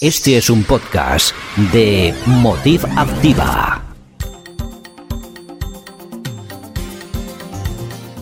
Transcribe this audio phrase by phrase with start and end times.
[0.00, 1.34] Este es un podcast
[1.72, 3.82] de Motiv Activa.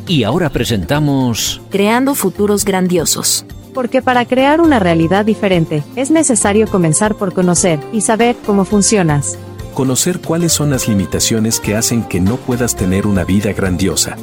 [0.09, 3.45] Y ahora presentamos Creando futuros grandiosos.
[3.75, 9.39] Porque para crear una realidad diferente, es necesario comenzar por conocer y saber cómo funcionas.
[9.75, 14.17] Conocer cuáles son las limitaciones que hacen que no puedas tener una vida grandiosa.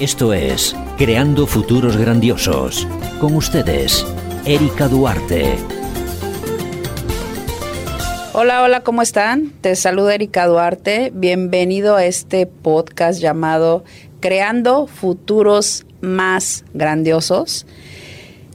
[0.00, 2.88] Esto es Creando futuros grandiosos.
[3.20, 4.04] Con ustedes,
[4.46, 5.56] Erika Duarte.
[8.34, 9.48] Hola, hola, ¿cómo están?
[9.62, 11.10] Te saluda Erika Duarte.
[11.14, 13.84] Bienvenido a este podcast llamado
[14.20, 17.64] Creando Futuros Más Grandiosos.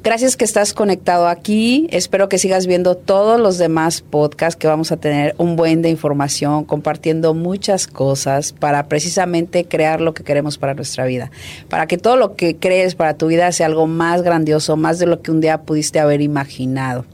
[0.01, 1.87] Gracias que estás conectado aquí.
[1.91, 5.89] Espero que sigas viendo todos los demás podcasts que vamos a tener un buen de
[5.89, 11.31] información, compartiendo muchas cosas para precisamente crear lo que queremos para nuestra vida.
[11.67, 15.05] Para que todo lo que crees para tu vida sea algo más grandioso, más de
[15.05, 17.05] lo que un día pudiste haber imaginado.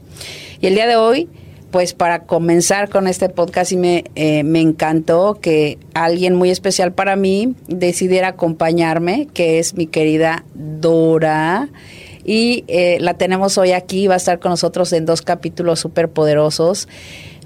[0.60, 1.28] Y el día de hoy,
[1.72, 6.92] pues para comenzar con este podcast, y me, eh, me encantó que alguien muy especial
[6.92, 11.68] para mí decidiera acompañarme, que es mi querida Dora
[12.26, 16.10] y eh, la tenemos hoy aquí, va a estar con nosotros en dos capítulos súper
[16.10, 16.88] poderosos.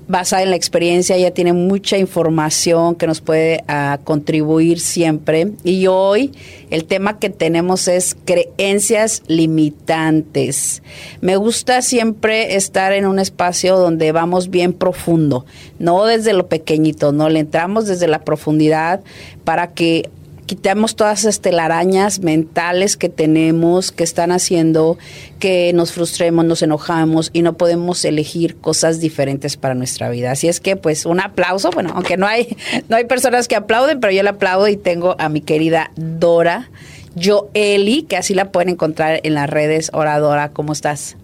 [0.09, 5.53] Basada en la experiencia, ella tiene mucha información que nos puede ah, contribuir siempre.
[5.63, 6.33] Y hoy
[6.71, 10.83] el tema que tenemos es creencias limitantes.
[11.21, 15.45] Me gusta siempre estar en un espacio donde vamos bien profundo,
[15.79, 19.03] no desde lo pequeñito, no le entramos desde la profundidad
[19.45, 20.09] para que
[20.51, 24.99] quitamos todas esas telarañas mentales que tenemos, que están haciendo
[25.39, 30.33] que nos frustremos, nos enojamos y no podemos elegir cosas diferentes para nuestra vida.
[30.33, 31.71] Así es que, pues, un aplauso.
[31.71, 32.57] Bueno, aunque no hay,
[32.89, 36.69] no hay personas que aplauden, pero yo le aplaudo y tengo a mi querida Dora.
[37.15, 39.91] Yo Eli, que así la pueden encontrar en las redes.
[39.93, 41.17] Hola Dora, ¿cómo estás?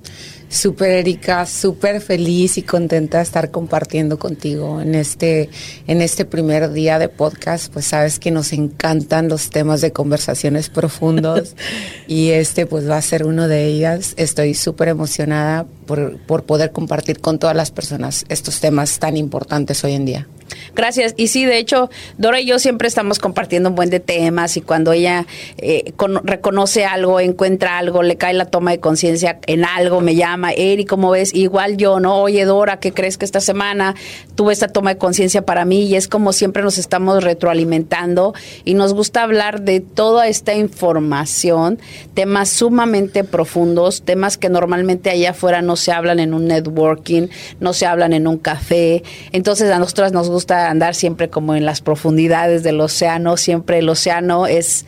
[0.49, 5.51] Súper Erika, súper feliz y contenta de estar compartiendo contigo en este,
[5.87, 7.73] en este primer día de podcast.
[7.73, 11.57] Pues sabes que nos encantan los temas de conversaciones profundos
[12.07, 14.15] y este pues va a ser uno de ellas.
[14.17, 19.83] Estoy súper emocionada por, por poder compartir con todas las personas estos temas tan importantes
[19.85, 20.27] hoy en día.
[20.75, 21.15] Gracias.
[21.17, 24.61] Y sí, de hecho, Dora y yo siempre estamos compartiendo un buen de temas y
[24.61, 25.27] cuando ella
[25.59, 30.15] eh, con, reconoce algo, encuentra algo, le cae la toma de conciencia en algo, me
[30.15, 31.35] llama, Eri, ¿cómo ves?
[31.35, 32.17] Igual yo, ¿no?
[32.17, 33.95] Oye, Dora, ¿qué crees que esta semana
[34.35, 35.85] tuve esta toma de conciencia para mí?
[35.85, 41.79] Y es como siempre nos estamos retroalimentando y nos gusta hablar de toda esta información,
[42.15, 47.29] temas sumamente profundos, temas que normalmente allá afuera no se hablan en un networking,
[47.61, 49.03] no se hablan en un café.
[49.33, 53.89] Entonces a nosotras nos gusta andar siempre como en las profundidades del océano, siempre el
[53.89, 54.87] océano es,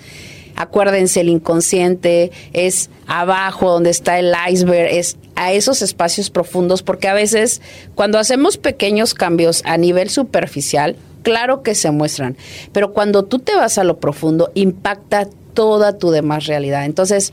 [0.56, 7.06] acuérdense, el inconsciente, es abajo donde está el iceberg, es a esos espacios profundos, porque
[7.06, 7.62] a veces
[7.94, 12.36] cuando hacemos pequeños cambios a nivel superficial, claro que se muestran,
[12.72, 16.84] pero cuando tú te vas a lo profundo, impacta toda tu demás realidad.
[16.84, 17.32] Entonces,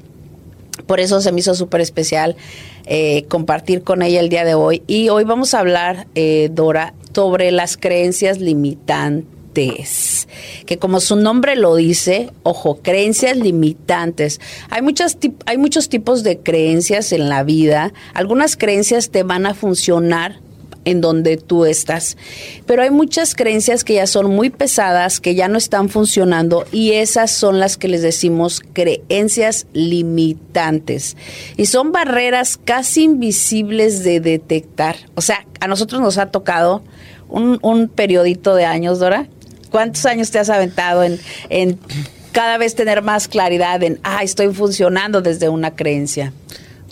[0.86, 2.36] por eso se me hizo súper especial
[2.86, 4.84] eh, compartir con ella el día de hoy.
[4.88, 9.36] Y hoy vamos a hablar, eh, Dora, sobre las creencias limitantes
[10.66, 14.42] que como su nombre lo dice, ojo, creencias limitantes.
[14.70, 17.94] Hay muchas hay muchos tipos de creencias en la vida.
[18.14, 20.42] Algunas creencias te van a funcionar
[20.86, 22.16] en donde tú estás.
[22.66, 26.94] Pero hay muchas creencias que ya son muy pesadas, que ya no están funcionando y
[26.94, 31.18] esas son las que les decimos creencias limitantes.
[31.58, 34.96] Y son barreras casi invisibles de detectar.
[35.16, 36.84] O sea, a nosotros nos ha tocado
[37.28, 39.28] un, un periodito de años, Dora.
[39.72, 41.20] ¿Cuántos años te has aventado en,
[41.50, 41.80] en
[42.32, 46.32] cada vez tener más claridad en, ah, estoy funcionando desde una creencia?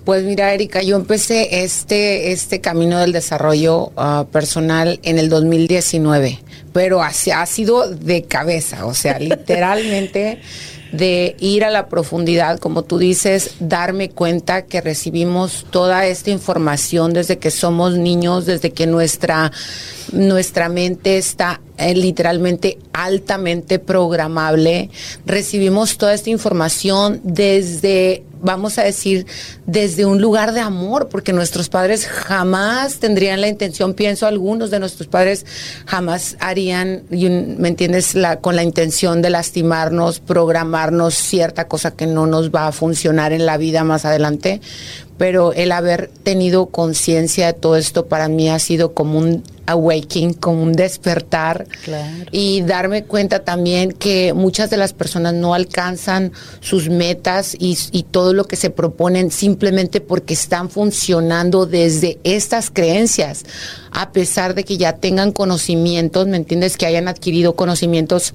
[0.05, 6.39] Pues mira, Erika, yo empecé este, este camino del desarrollo uh, personal en el 2019,
[6.73, 10.41] pero ha, ha sido de cabeza, o sea, literalmente
[10.93, 17.13] de ir a la profundidad, como tú dices, darme cuenta que recibimos toda esta información
[17.13, 19.51] desde que somos niños, desde que nuestra,
[20.11, 24.91] nuestra mente está eh, literalmente altamente programable.
[25.25, 29.25] Recibimos toda esta información desde vamos a decir,
[29.65, 34.79] desde un lugar de amor, porque nuestros padres jamás tendrían la intención, pienso algunos de
[34.79, 35.45] nuestros padres
[35.85, 42.51] jamás harían, ¿me entiendes?, con la intención de lastimarnos, programar cierta cosa que no nos
[42.51, 44.61] va a funcionar en la vida más adelante,
[45.17, 50.33] pero el haber tenido conciencia de todo esto para mí ha sido como un awakening,
[50.33, 51.65] como un despertar
[52.31, 58.03] y darme cuenta también que muchas de las personas no alcanzan sus metas y, y,
[58.03, 63.45] todo lo que se proponen simplemente porque están funcionando desde estas creencias,
[63.91, 66.75] a pesar de que ya tengan conocimientos, ¿me entiendes?
[66.75, 68.33] Que hayan adquirido conocimientos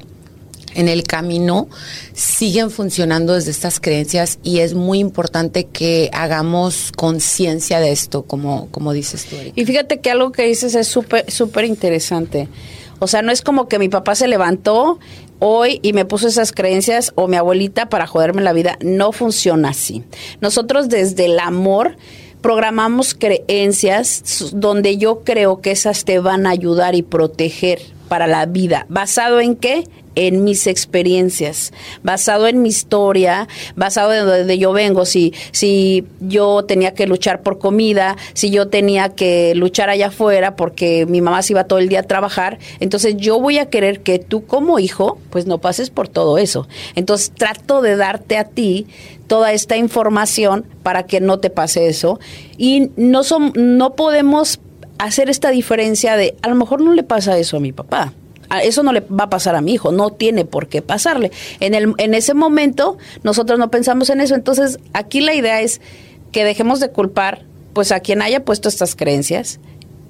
[0.75, 1.69] en el camino
[2.13, 8.69] siguen funcionando desde estas creencias y es muy importante que hagamos conciencia de esto, como,
[8.71, 9.37] como dices tú.
[9.55, 12.49] Y fíjate que algo que dices es súper, súper interesante.
[13.01, 14.99] O sea, no es como que mi papá se levantó
[15.39, 18.77] hoy y me puso esas creencias o mi abuelita para joderme la vida.
[18.81, 20.03] No funciona así.
[20.41, 21.97] Nosotros desde el amor
[22.41, 28.47] programamos creencias donde yo creo que esas te van a ayudar y proteger para la
[28.47, 28.87] vida.
[28.89, 29.85] ¿Basado en qué?
[30.19, 31.73] en mis experiencias,
[32.03, 33.47] basado en mi historia,
[33.77, 38.67] basado en donde yo vengo, si, si yo tenía que luchar por comida, si yo
[38.67, 42.59] tenía que luchar allá afuera porque mi mamá se iba todo el día a trabajar,
[42.81, 46.67] entonces yo voy a querer que tú como hijo, pues no pases por todo eso.
[46.97, 48.89] Entonces trato de darte a ti
[49.29, 52.19] toda esta información para que no te pase eso
[52.57, 54.59] y no son, no podemos
[54.99, 58.13] hacer esta diferencia de a lo mejor no le pasa eso a mi papá
[58.63, 61.31] eso no le va a pasar a mi hijo, no tiene por qué pasarle.
[61.61, 65.81] En, el, en ese momento nosotros no pensamos en eso, entonces aquí la idea es
[66.33, 69.61] que dejemos de culpar pues a quien haya puesto estas creencias.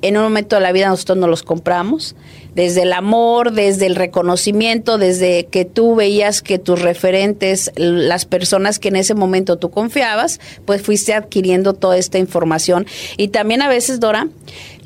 [0.00, 2.14] En un momento de la vida nosotros nos los compramos,
[2.54, 8.78] desde el amor, desde el reconocimiento, desde que tú veías que tus referentes, las personas
[8.78, 12.86] que en ese momento tú confiabas, pues fuiste adquiriendo toda esta información.
[13.16, 14.28] Y también a veces, Dora,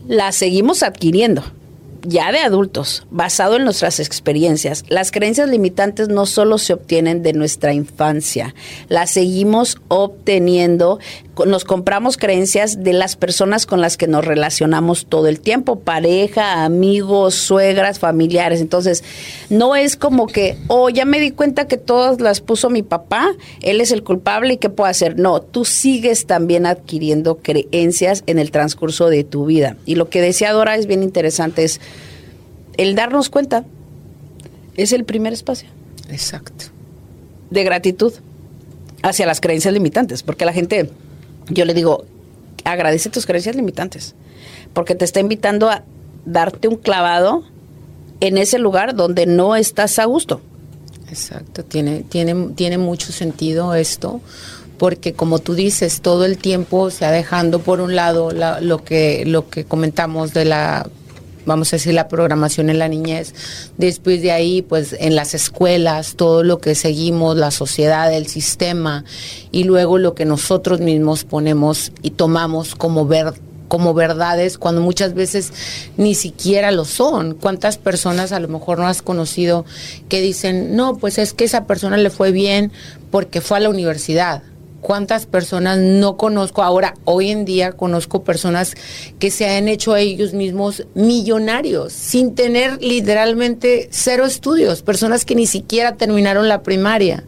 [0.06, 1.42] la seguimos adquiriendo
[2.02, 7.32] ya de adultos, basado en nuestras experiencias, las creencias limitantes no solo se obtienen de
[7.32, 8.54] nuestra infancia,
[8.88, 10.98] las seguimos obteniendo,
[11.46, 16.64] nos compramos creencias de las personas con las que nos relacionamos todo el tiempo, pareja,
[16.64, 18.60] amigos, suegras, familiares.
[18.60, 19.02] Entonces,
[19.48, 23.34] no es como que, oh, ya me di cuenta que todas las puso mi papá,
[23.62, 25.18] él es el culpable y qué puedo hacer.
[25.18, 29.76] No, tú sigues también adquiriendo creencias en el transcurso de tu vida.
[29.86, 31.80] Y lo que decía Dora es bien interesante, es
[32.76, 33.64] el darnos cuenta
[34.76, 35.68] es el primer espacio.
[36.10, 36.66] Exacto.
[37.50, 38.12] De gratitud
[39.02, 40.90] hacia las creencias limitantes, porque la gente,
[41.48, 42.04] yo le digo,
[42.64, 44.14] agradece tus creencias limitantes,
[44.72, 45.82] porque te está invitando a
[46.24, 47.44] darte un clavado
[48.20, 50.40] en ese lugar donde no estás a gusto.
[51.08, 54.20] Exacto, tiene, tiene, tiene mucho sentido esto,
[54.78, 59.24] porque como tú dices, todo el tiempo se ha dejando por un lado lo, que,
[59.26, 60.88] lo que comentamos de la
[61.46, 63.34] vamos a decir, la programación en la niñez.
[63.76, 69.04] Después de ahí, pues en las escuelas, todo lo que seguimos, la sociedad, el sistema,
[69.50, 73.34] y luego lo que nosotros mismos ponemos y tomamos como ver
[73.72, 75.50] como verdades cuando muchas veces
[75.96, 77.32] ni siquiera lo son.
[77.32, 79.64] ¿Cuántas personas a lo mejor no has conocido
[80.10, 82.70] que dicen, no, pues es que esa persona le fue bien
[83.10, 84.42] porque fue a la universidad?
[84.82, 88.74] Cuántas personas no conozco ahora, hoy en día conozco personas
[89.18, 95.36] que se han hecho a ellos mismos millonarios sin tener literalmente cero estudios, personas que
[95.36, 97.24] ni siquiera terminaron la primaria.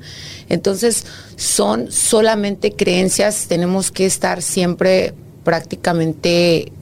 [0.48, 1.06] Entonces,
[1.36, 5.14] son solamente creencias, tenemos que estar siempre
[5.44, 6.72] prácticamente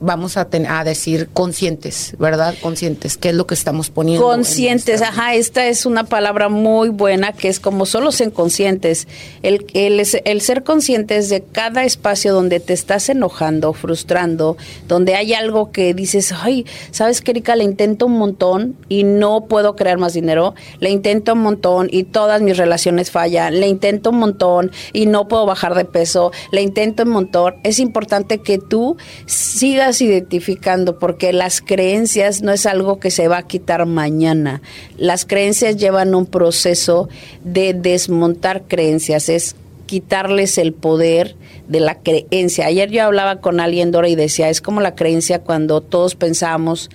[0.00, 2.54] vamos a, a decir conscientes, ¿verdad?
[2.60, 4.26] Conscientes, ¿qué es lo que estamos poniendo?
[4.26, 9.06] Conscientes, ajá, esta es una palabra muy buena que es como solo ser conscientes.
[9.42, 14.56] El, el, el ser conscientes de cada espacio donde te estás enojando, frustrando,
[14.88, 17.54] donde hay algo que dices, ay, ¿sabes qué, Erika?
[17.56, 22.04] Le intento un montón y no puedo crear más dinero, le intento un montón y
[22.04, 26.62] todas mis relaciones fallan, le intento un montón y no puedo bajar de peso, le
[26.62, 27.56] intento un montón.
[27.64, 28.96] Es importante que tú
[29.26, 34.60] sigas identificando porque las creencias no es algo que se va a quitar mañana.
[34.98, 37.08] Las creencias llevan un proceso
[37.42, 39.56] de desmontar creencias, es
[39.86, 41.34] quitarles el poder
[41.66, 42.66] de la creencia.
[42.66, 46.90] Ayer yo hablaba con alguien, Dora, y decía, es como la creencia cuando todos pensábamos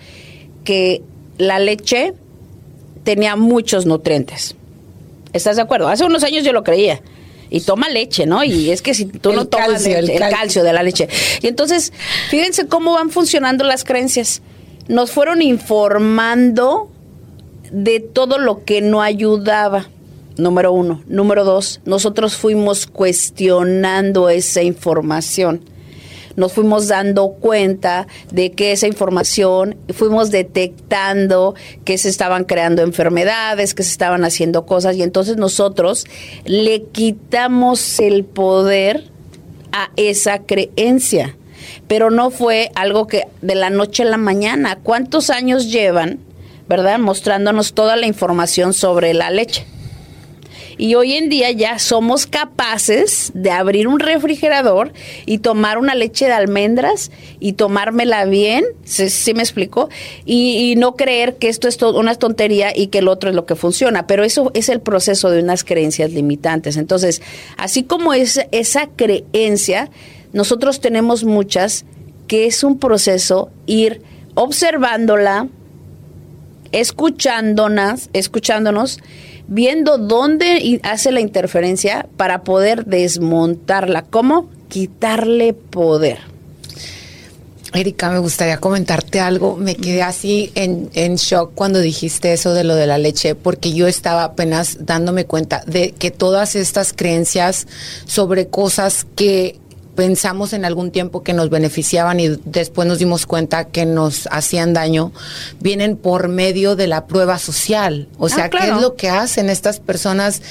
[0.64, 1.02] que
[1.38, 2.14] la leche
[3.04, 4.56] tenía muchos nutrientes.
[5.34, 5.88] ¿Estás de acuerdo?
[5.90, 7.02] Hace unos años yo lo creía
[7.56, 8.44] y toma leche, ¿no?
[8.44, 10.62] Y es que si tú no tomas el, calcio.
[10.62, 11.08] de la leche.
[11.42, 11.94] Y entonces,
[12.30, 14.42] fíjense cómo van funcionando las creencias.
[14.90, 16.92] Nos fueron informando
[17.72, 19.88] de todo lo que no ayudaba.
[20.36, 21.02] Número uno.
[21.08, 25.62] Número dos, nosotros fuimos cuestionando esa información.
[26.36, 33.74] Nos fuimos dando cuenta de que esa información, fuimos detectando que se estaban creando enfermedades,
[33.74, 36.06] que se estaban haciendo cosas y entonces nosotros
[36.46, 39.06] le quitamos el poder
[39.72, 41.36] a esa creencia.
[41.88, 44.78] Pero no fue algo que de la noche a la mañana.
[44.82, 46.20] ¿Cuántos años llevan,
[46.68, 47.00] verdad?
[47.00, 49.66] Mostrándonos toda la información sobre la leche.
[50.78, 54.92] Y hoy en día ya somos capaces de abrir un refrigerador
[55.26, 59.90] y tomar una leche de almendras y tomármela bien, ¿sí, me explico?
[60.26, 63.56] Y, no creer que esto es una tontería y que el otro es lo que
[63.56, 64.08] funciona.
[64.08, 66.76] Pero eso es el proceso de unas creencias limitantes.
[66.76, 67.22] Entonces,
[67.58, 69.90] así como es esa creencia,
[70.34, 71.86] nosotros tenemos muchas
[72.28, 74.02] que es un proceso ir
[74.34, 75.48] observándola,
[76.72, 79.00] escuchándonos, escuchándonos
[79.48, 84.04] viendo dónde hace la interferencia para poder desmontarla.
[84.04, 84.50] ¿Cómo?
[84.68, 86.20] Quitarle poder.
[87.74, 89.58] Erika, me gustaría comentarte algo.
[89.58, 93.74] Me quedé así en, en, shock cuando dijiste eso de lo de la leche, porque
[93.74, 97.68] yo estaba apenas dándome cuenta de que todas estas creencias
[98.06, 99.60] sobre cosas que
[99.96, 104.74] pensamos en algún tiempo que nos beneficiaban y después nos dimos cuenta que nos hacían
[104.74, 105.12] daño,
[105.60, 108.08] vienen por medio de la prueba social.
[108.18, 110.42] O sea, ¿qué es lo que hacen estas personas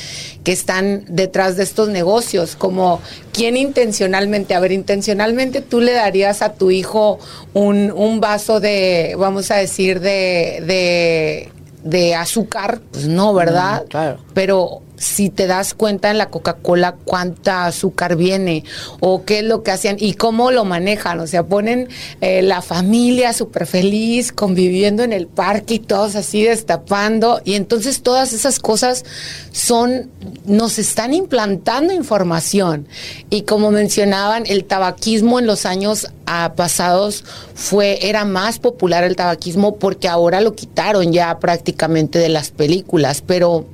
[0.43, 2.57] que están detrás de estos negocios?
[2.57, 3.01] Como,
[3.33, 4.55] ¿quién intencionalmente?
[4.55, 7.19] A ver, intencionalmente tú le darías a tu hijo
[7.53, 11.51] un, un vaso de, vamos a decir, de, de
[11.85, 13.85] de azúcar, pues no, ¿verdad?
[13.89, 14.19] claro.
[14.33, 18.65] Pero si te das cuenta en la Coca-Cola cuánta azúcar viene
[19.01, 21.21] o qué es lo que hacían y cómo lo manejan.
[21.21, 21.89] O sea, ponen
[22.21, 27.41] eh, la familia súper feliz, conviviendo en el parque y todos así destapando.
[27.45, 29.05] Y entonces todas esas cosas
[29.53, 30.11] son,
[30.45, 32.87] nos están implantando información.
[33.31, 37.25] Y como mencionaban, el tabaquismo en los años ah, pasados
[37.55, 43.23] fue, era más popular el tabaquismo porque ahora lo quitaron ya prácticamente de las películas.
[43.27, 43.67] Pero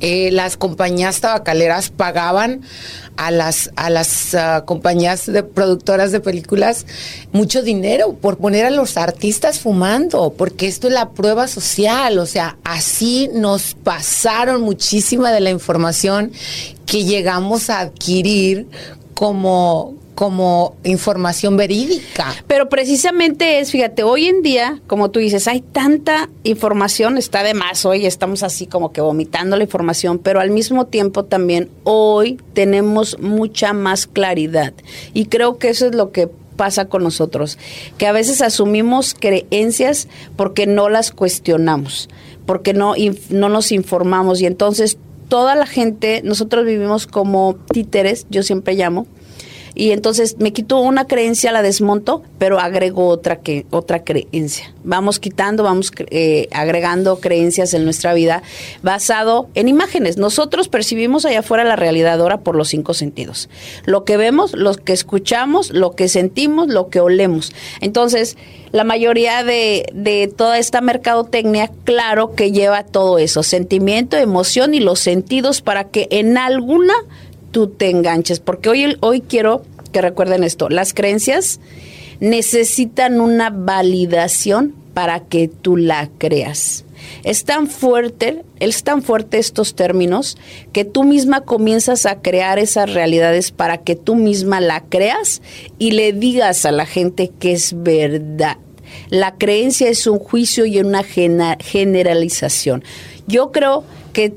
[0.00, 2.62] eh, las compañías tabacaleras pagaban
[3.16, 6.84] a las a las ah, compañías de productoras de películas
[7.32, 12.26] mucho dinero por poner a los artistas fumando, porque esto es la prueba social, o
[12.26, 16.32] sea, así nos pasaron muchísima de la información
[16.84, 18.66] que llegamos a adquirir
[19.14, 22.34] como como información verídica.
[22.48, 27.52] Pero precisamente es, fíjate, hoy en día, como tú dices, hay tanta información, está de
[27.52, 32.40] más, hoy estamos así como que vomitando la información, pero al mismo tiempo también hoy
[32.54, 34.72] tenemos mucha más claridad.
[35.12, 37.58] Y creo que eso es lo que pasa con nosotros,
[37.98, 42.08] que a veces asumimos creencias porque no las cuestionamos,
[42.46, 42.94] porque no,
[43.28, 44.96] no nos informamos y entonces
[45.28, 49.06] toda la gente, nosotros vivimos como títeres, yo siempre llamo,
[49.76, 54.74] y entonces me quito una creencia, la desmonto, pero agrego otra que otra creencia.
[54.84, 58.42] Vamos quitando, vamos eh, agregando creencias en nuestra vida
[58.82, 60.16] basado en imágenes.
[60.16, 63.50] Nosotros percibimos allá afuera la realidad ahora por los cinco sentidos.
[63.84, 67.52] Lo que vemos, lo que escuchamos, lo que sentimos, lo que olemos.
[67.82, 68.38] Entonces,
[68.72, 74.80] la mayoría de, de toda esta mercadotecnia, claro que lleva todo eso, sentimiento, emoción y
[74.80, 76.94] los sentidos para que en alguna
[77.50, 79.62] tú te enganches, porque hoy, hoy quiero
[79.92, 81.60] que recuerden esto, las creencias
[82.20, 86.84] necesitan una validación para que tú la creas.
[87.22, 90.38] Es tan fuerte, es tan fuerte estos términos
[90.72, 95.42] que tú misma comienzas a crear esas realidades para que tú misma la creas
[95.78, 98.56] y le digas a la gente que es verdad.
[99.10, 102.82] La creencia es un juicio y una generalización.
[103.26, 104.32] Yo creo que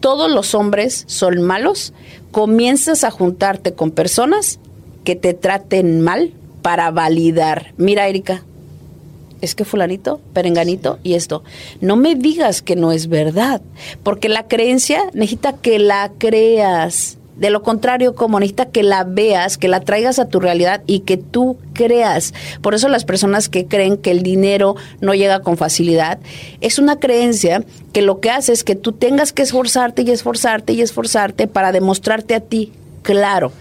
[0.00, 1.92] todos los hombres son malos,
[2.30, 4.58] comienzas a juntarte con personas
[5.04, 6.32] que te traten mal
[6.62, 7.72] para validar.
[7.76, 8.44] Mira, Erika,
[9.40, 11.42] es que fulanito, perenganito y esto.
[11.80, 13.62] No me digas que no es verdad,
[14.02, 17.18] porque la creencia necesita que la creas.
[17.40, 21.00] De lo contrario, como necesita que la veas, que la traigas a tu realidad y
[21.00, 22.34] que tú creas.
[22.60, 26.18] Por eso las personas que creen que el dinero no llega con facilidad,
[26.60, 30.74] es una creencia que lo que hace es que tú tengas que esforzarte y esforzarte
[30.74, 33.52] y esforzarte para demostrarte a ti, claro,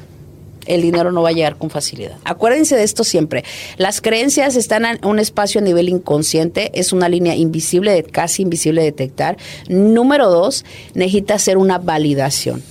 [0.66, 2.18] el dinero no va a llegar con facilidad.
[2.26, 3.46] Acuérdense de esto siempre.
[3.78, 8.82] Las creencias están en un espacio a nivel inconsciente, es una línea invisible, casi invisible
[8.82, 9.38] de detectar.
[9.70, 12.62] Número dos, necesita hacer una validación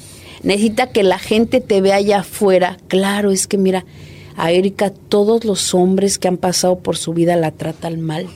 [0.49, 2.79] necesita que la gente te vea allá afuera.
[2.89, 3.85] Claro, es que mira,
[4.35, 8.29] a Erika todos los hombres que han pasado por su vida la tratan mal.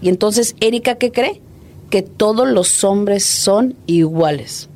[0.00, 1.42] Y entonces, Erika, ¿qué cree?
[1.90, 4.70] Que todos los hombres son iguales.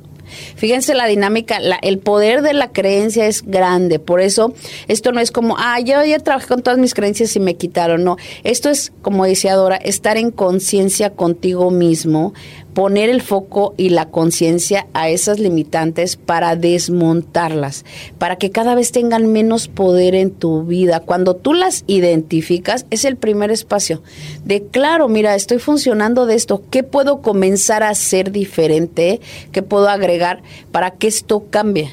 [0.55, 4.53] Fíjense la dinámica, el poder de la creencia es grande, por eso
[4.87, 8.03] esto no es como, ah, yo ya trabajé con todas mis creencias y me quitaron,
[8.03, 12.33] no, esto es, como decía Dora, estar en conciencia contigo mismo,
[12.73, 17.85] poner el foco y la conciencia a esas limitantes para desmontarlas,
[18.17, 20.99] para que cada vez tengan menos poder en tu vida.
[20.99, 24.01] Cuando tú las identificas, es el primer espacio
[24.45, 29.19] de, claro, mira, estoy funcionando de esto, ¿qué puedo comenzar a hacer diferente?
[29.51, 31.91] ¿Qué puedo agregar para que esto cambie?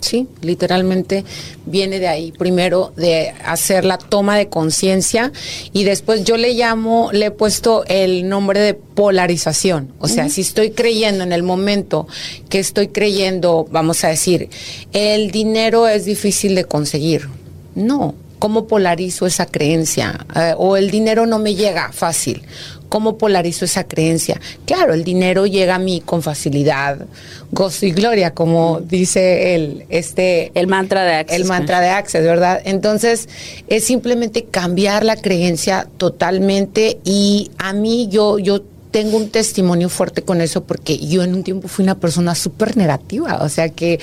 [0.00, 1.24] Sí, literalmente
[1.66, 2.32] viene de ahí.
[2.32, 5.32] Primero de hacer la toma de conciencia
[5.72, 9.92] y después yo le llamo, le he puesto el nombre de polarización.
[9.98, 12.06] O sea, si estoy creyendo en el momento
[12.48, 14.48] que estoy creyendo, vamos a decir,
[14.92, 17.28] el dinero es difícil de conseguir.
[17.74, 20.26] No, ¿cómo polarizo esa creencia?
[20.34, 22.42] Eh, o el dinero no me llega fácil.
[22.88, 24.40] ¿Cómo polarizo esa creencia?
[24.64, 27.06] Claro, el dinero llega a mí con facilidad,
[27.50, 31.36] gozo y gloria, como dice el, este, El mantra de Access.
[31.36, 32.60] el mantra de Access, ¿verdad?
[32.64, 33.28] Entonces,
[33.68, 40.22] es simplemente cambiar la creencia totalmente y a mí yo, yo tengo un testimonio fuerte
[40.22, 44.00] con eso porque yo en un tiempo fui una persona súper negativa, o sea que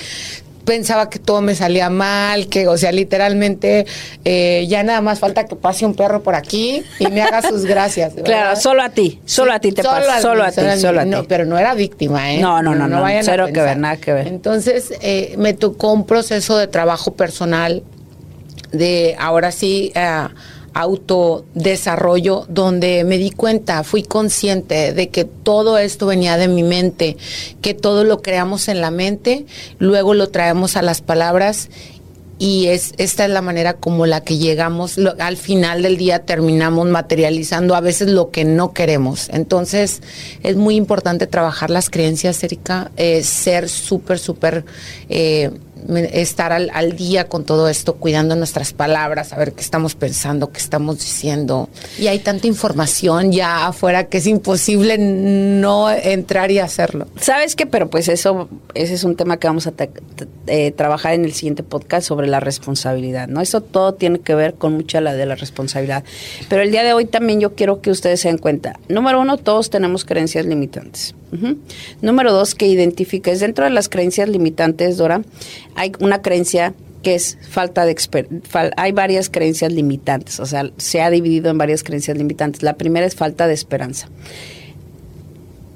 [0.66, 3.86] pensaba que todo me salía mal, que, o sea, literalmente
[4.26, 7.64] eh, ya nada más falta que pase un perro por aquí y me haga sus
[7.64, 8.14] gracias.
[8.16, 8.26] ¿verdad?
[8.26, 11.04] Claro, solo a ti, solo a ti te pasa, mí, solo a ti, solo a
[11.04, 11.10] ti.
[11.10, 12.38] No, pero no era víctima, ¿eh?
[12.38, 14.26] No, no, no, no, vayan a cero que ver, nada que ver.
[14.26, 17.82] Entonces, eh, me tocó un proceso de trabajo personal,
[18.72, 20.28] de ahora sí, eh,
[20.76, 27.16] autodesarrollo, donde me di cuenta, fui consciente de que todo esto venía de mi mente,
[27.62, 29.46] que todo lo creamos en la mente,
[29.78, 31.70] luego lo traemos a las palabras
[32.38, 36.86] y es esta es la manera como la que llegamos al final del día terminamos
[36.86, 39.30] materializando a veces lo que no queremos.
[39.30, 40.02] Entonces
[40.42, 44.66] es muy importante trabajar las creencias Erika eh, ser súper súper
[45.08, 45.50] eh,
[46.12, 50.58] estar al, al día con todo esto cuidando nuestras palabras saber qué estamos pensando qué
[50.58, 57.06] estamos diciendo y hay tanta información ya afuera que es imposible no entrar y hacerlo
[57.20, 57.66] ¿Sabes qué?
[57.66, 59.72] Pero pues eso, ese es un tema que vamos a
[60.46, 63.40] eh, trabajar en el siguiente podcast sobre la responsabilidad, ¿no?
[63.40, 66.04] Eso todo tiene que ver con mucha la de la responsabilidad.
[66.48, 68.78] Pero el día de hoy también yo quiero que ustedes se den cuenta.
[68.88, 71.14] Número uno, todos tenemos creencias limitantes.
[72.00, 75.22] Número dos, que identifiques dentro de las creencias limitantes, Dora,
[75.76, 78.28] hay una creencia que es falta de exper
[78.76, 82.62] hay varias creencias limitantes, o sea, se ha dividido en varias creencias limitantes.
[82.62, 84.08] La primera es falta de esperanza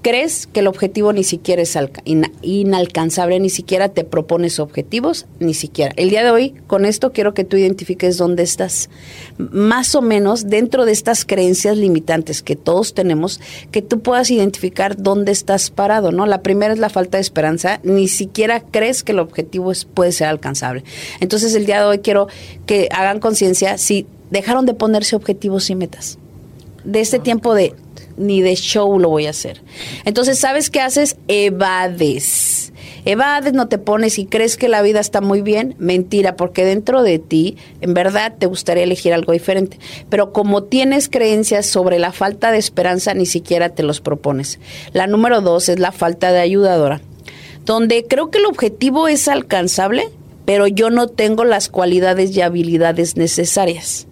[0.03, 5.27] crees que el objetivo ni siquiera es alca- ina- inalcanzable, ni siquiera te propones objetivos,
[5.39, 5.93] ni siquiera.
[5.97, 8.89] El día de hoy, con esto quiero que tú identifiques dónde estás,
[9.39, 14.97] más o menos dentro de estas creencias limitantes que todos tenemos, que tú puedas identificar
[14.97, 16.27] dónde estás parado, ¿no?
[16.27, 20.13] La primera es la falta de esperanza, ni siquiera crees que el objetivo es, puede
[20.13, 20.85] ser alcanzable.
[21.21, 22.29] Entonces, el día de hoy quiero
[22.67, 26.19] que hagan conciencia si dejaron de ponerse objetivos y metas
[26.85, 27.75] de este tiempo de
[28.21, 29.63] ni de show lo voy a hacer.
[30.05, 31.17] Entonces, ¿sabes qué haces?
[31.27, 32.73] Evades.
[33.05, 35.75] Evades, no te pones y crees que la vida está muy bien.
[35.79, 39.79] Mentira, porque dentro de ti, en verdad, te gustaría elegir algo diferente.
[40.11, 44.61] Pero como tienes creencias sobre la falta de esperanza, ni siquiera te los propones.
[44.93, 47.01] La número dos es la falta de ayudadora,
[47.65, 50.11] donde creo que el objetivo es alcanzable,
[50.45, 54.07] pero yo no tengo las cualidades y habilidades necesarias.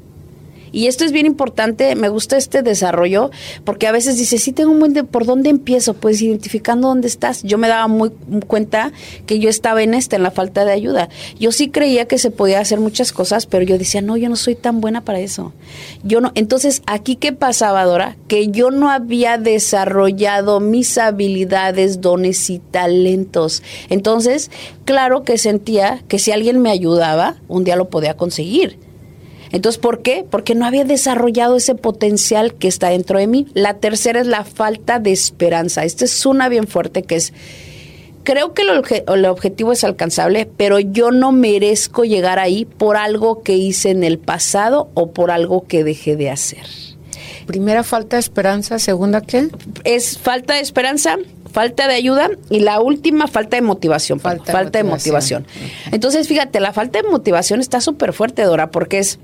[0.72, 3.30] Y esto es bien importante, me gusta este desarrollo,
[3.64, 5.94] porque a veces dices, sí tengo un buen de, ¿por dónde empiezo?
[5.94, 7.42] Pues identificando dónde estás.
[7.42, 8.10] Yo me daba muy
[8.46, 8.92] cuenta
[9.26, 11.08] que yo estaba en esta, en la falta de ayuda.
[11.38, 14.36] Yo sí creía que se podía hacer muchas cosas, pero yo decía, no, yo no
[14.36, 15.52] soy tan buena para eso.
[16.02, 18.16] Yo no, entonces, aquí qué pasaba, Dora?
[18.28, 23.62] Que yo no había desarrollado mis habilidades, dones y talentos.
[23.88, 24.50] Entonces,
[24.84, 28.87] claro que sentía que si alguien me ayudaba, un día lo podía conseguir.
[29.52, 30.24] Entonces, ¿por qué?
[30.28, 33.46] Porque no había desarrollado ese potencial que está dentro de mí.
[33.54, 35.84] La tercera es la falta de esperanza.
[35.84, 37.32] Esta es una bien fuerte que es,
[38.24, 42.96] creo que el, obje- el objetivo es alcanzable, pero yo no merezco llegar ahí por
[42.96, 46.66] algo que hice en el pasado o por algo que dejé de hacer.
[47.46, 49.48] primera falta de esperanza segunda qué
[49.84, 51.16] Es falta de esperanza,
[51.50, 54.20] falta de ayuda y la última falta de motivación.
[54.20, 55.42] Falta Falta, de de motivación.
[55.44, 55.92] motivación.
[55.92, 59.18] Entonces, fíjate, la falta de motivación está súper fuerte, Dora, porque es,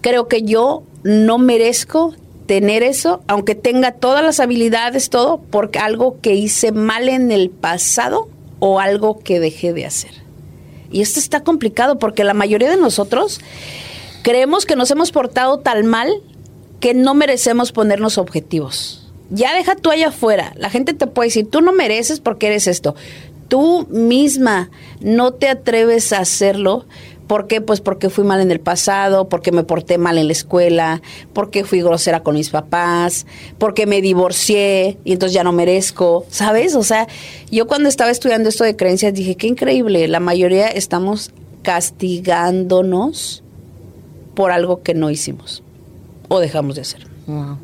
[0.00, 2.14] creo que yo no merezco
[2.46, 7.50] tener eso, aunque tenga todas las habilidades, todo, porque algo que hice mal en el
[7.50, 10.10] pasado o algo que dejé de hacer.
[10.90, 13.40] Y esto está complicado porque la mayoría de nosotros
[14.22, 16.10] creemos que nos hemos portado tan mal
[16.80, 19.04] que no merecemos ponernos objetivos.
[19.30, 20.54] ya deja tú allá afuera.
[20.56, 22.94] La gente te puede decir, tú no mereces porque eres esto.
[23.48, 26.86] Tú misma no te atreves a hacerlo.
[27.28, 27.60] ¿Por qué?
[27.60, 31.02] Pues porque fui mal en el pasado, porque me porté mal en la escuela,
[31.34, 33.26] porque fui grosera con mis papás,
[33.58, 36.74] porque me divorcié y entonces ya no merezco, ¿sabes?
[36.74, 37.06] O sea,
[37.50, 41.30] yo cuando estaba estudiando esto de creencias dije, qué increíble, la mayoría estamos
[41.62, 43.44] castigándonos
[44.34, 45.62] por algo que no hicimos
[46.28, 47.06] o dejamos de hacer.
[47.26, 47.58] Wow.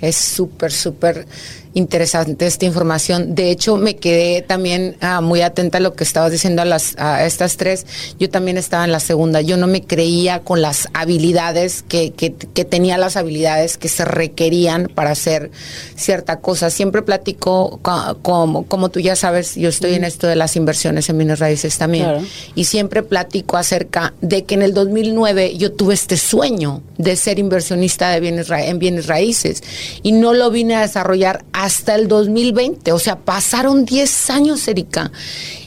[0.00, 1.26] Es súper, súper
[1.74, 3.34] interesante esta información.
[3.34, 6.94] De hecho, me quedé también ah, muy atenta a lo que estabas diciendo a, las,
[6.98, 7.84] a estas tres.
[8.18, 9.40] Yo también estaba en la segunda.
[9.40, 12.30] Yo no me creía con las habilidades que, que,
[12.64, 15.50] tenía las habilidades que se requerían para hacer
[15.96, 16.70] cierta cosa.
[16.70, 17.80] Siempre platico,
[18.22, 21.76] como, como tú ya sabes, yo estoy en esto de las inversiones en bienes raíces
[21.76, 22.26] también.
[22.54, 27.38] Y siempre platico acerca de que en el 2009 yo tuve este sueño de ser
[27.38, 29.62] inversionista de bienes en bienes raíces
[30.02, 32.92] y no lo vine a desarrollar hasta el 2020.
[32.92, 35.10] O sea, pasaron 10 años, Erika.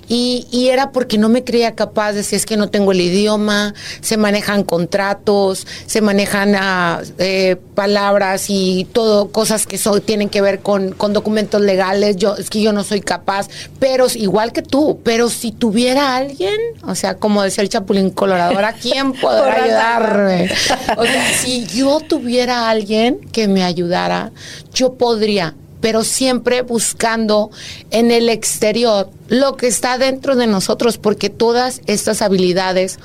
[0.10, 3.74] Y, era porque no me creía capaz de decir, es que no tengo el idioma,
[4.00, 10.60] se manejan contratos, se manejan ah, eh, palabras y todo, cosas que tienen que ver
[10.60, 13.48] con, documentos legales, yo es que yo no soy capaz,
[13.80, 18.58] pero igual que tú, pero si tuviera alguien, o sea, como decía el Chapulín Colorado,
[18.60, 20.50] ¿a quién podrá ayudarme?
[20.98, 24.32] O sea, si yo tuviera alguien que me ayudara,
[24.74, 27.52] yo podría pero siempre buscando
[27.92, 33.00] en el exterior lo que está dentro de nosotros, porque todas estas habilidades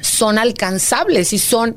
[0.00, 1.76] son alcanzables y son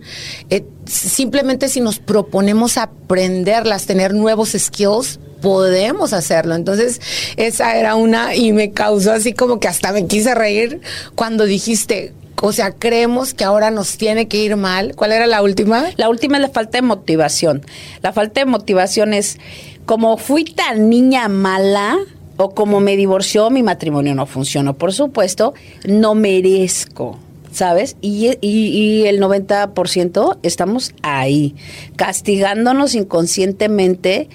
[0.49, 6.56] eh, simplemente si nos proponemos aprenderlas, tener nuevos skills, podemos hacerlo.
[6.56, 7.01] Entonces,
[7.38, 10.82] esa era una y me causó así como que hasta me quise reír
[11.13, 14.95] cuando dijiste, o sea, creemos que ahora nos tiene que ir mal.
[14.95, 15.86] ¿Cuál era la última?
[15.97, 17.65] La última es la falta de motivación.
[18.01, 19.38] La falta de motivación es
[19.86, 21.98] como fui tan niña mala
[22.38, 24.74] o como me divorció, mi matrimonio no funcionó.
[24.74, 25.54] Por supuesto,
[25.86, 27.19] no merezco.
[27.52, 27.95] ¿sabes?
[28.02, 31.56] Y, y, el 90% estamos ahí,
[31.95, 34.28] castigándonos inconscientemente,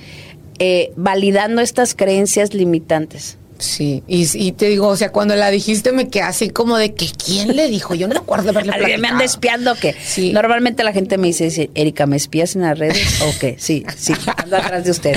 [0.58, 3.36] eh, validando estas creencias limitantes.
[3.60, 7.06] Sí, y, te digo, o sea, cuando la dijiste me quedé así como de que
[7.06, 7.94] ¿quién le dijo?
[7.94, 9.00] Yo no me acuerdo haberle platicado.
[9.00, 10.32] Me anda espiando que sí.
[10.32, 13.20] normalmente la gente me dice, Erika, ¿me espías en las redes?
[13.22, 13.56] ¿O qué?
[13.58, 15.14] Sí, sí, ando atrás de usted.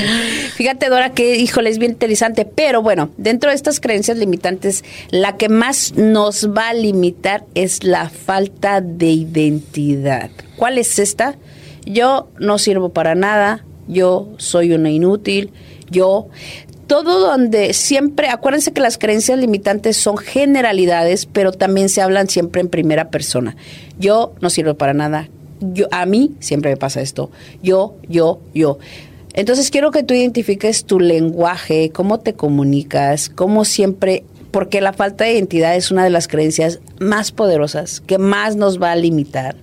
[0.56, 5.38] Fíjate, Dora, que, híjole, es bien interesante, pero bueno, dentro de estas creencias limitantes, la
[5.38, 10.30] que más nos va a limitar es la falta de identidad.
[10.58, 11.38] ¿Cuál es esta?
[11.86, 15.52] Yo no sirvo para nada, yo soy una inútil,
[15.90, 16.30] yo
[16.88, 22.62] todo donde siempre, acuérdense que las creencias limitantes son generalidades, pero también se hablan siempre
[22.62, 23.56] en primera persona.
[24.00, 25.30] Yo no sirvo para nada.
[25.62, 27.32] Yo, a mí siempre me pasa esto.
[27.62, 28.80] Yo, yo, yo.
[29.34, 35.24] Entonces quiero que tú identifiques tu lenguaje, cómo te comunicas, cómo siempre, porque la falta
[35.24, 39.56] de identidad es una de las creencias más poderosas, que más nos va a limitar.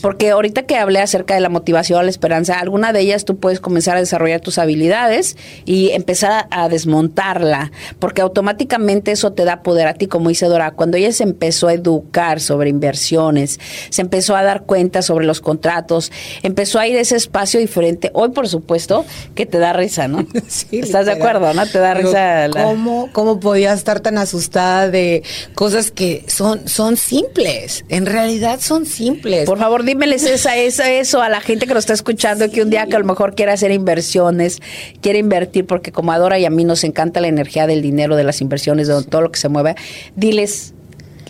[0.00, 3.60] Porque ahorita que hablé acerca de la motivación, la esperanza, alguna de ellas tú puedes
[3.60, 9.88] comenzar a desarrollar tus habilidades y empezar a desmontarla, porque automáticamente eso te da poder
[9.88, 10.72] a ti, como dice Dora.
[10.72, 13.58] Cuando ella se empezó a educar sobre inversiones,
[13.90, 18.10] se empezó a dar cuenta sobre los contratos, empezó a ir a ese espacio diferente.
[18.14, 19.04] Hoy, por supuesto,
[19.34, 20.26] que te da risa, ¿no?
[20.48, 21.66] Sí, ¿Estás de acuerdo, no?
[21.66, 22.48] Te da risa.
[22.50, 25.22] ¿cómo, ¿Cómo podía estar tan asustada de
[25.54, 27.84] cosas que son, son simples?
[27.88, 29.46] En realidad son simples.
[29.46, 32.70] Por favor, dímeles esa, esa, eso a la gente que nos está escuchando, que un
[32.70, 34.60] día que a lo mejor quiere hacer inversiones,
[35.00, 38.24] quiere invertir, porque como Adora y a mí nos encanta la energía del dinero, de
[38.24, 39.74] las inversiones, de todo lo que se mueve,
[40.16, 40.74] diles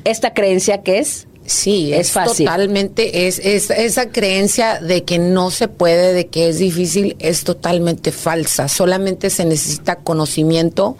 [0.05, 2.45] esta creencia que es Sí, es, fácil.
[2.45, 7.43] totalmente, es, es, esa creencia de que no se puede, de que es difícil, es
[7.43, 8.69] totalmente falsa.
[8.69, 10.99] Solamente se necesita conocimiento,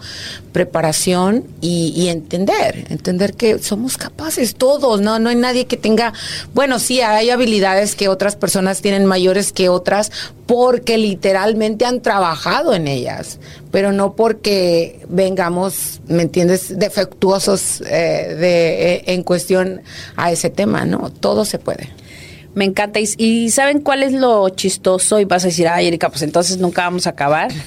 [0.51, 5.19] preparación y, entender, entender que somos capaces todos, ¿no?
[5.19, 6.13] No hay nadie que tenga,
[6.55, 10.11] bueno, sí, hay habilidades que otras personas tienen mayores que otras
[10.47, 13.37] porque literalmente han trabajado en ellas,
[13.71, 19.81] pero no porque vengamos, ¿me entiendes?, defectuosos eh, de, eh, en cuestión
[20.15, 21.11] a ese tema, ¿no?
[21.11, 21.89] Todo se puede.
[22.55, 22.99] Me encanta.
[22.99, 25.19] ¿Y, saben cuál es lo chistoso?
[25.19, 27.51] Y vas a decir, ay, Erika, pues entonces nunca vamos a acabar.